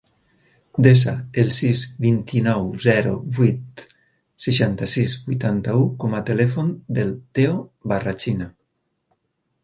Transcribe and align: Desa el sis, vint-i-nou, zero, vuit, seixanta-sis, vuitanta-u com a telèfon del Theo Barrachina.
Desa 0.85 1.11
el 1.41 1.49
sis, 1.55 1.81
vint-i-nou, 2.05 2.63
zero, 2.85 3.11
vuit, 3.39 3.83
seixanta-sis, 4.45 5.13
vuitanta-u 5.27 5.83
com 6.05 6.15
a 6.21 6.23
telèfon 6.31 6.71
del 6.99 7.13
Theo 7.41 7.59
Barrachina. 7.93 8.49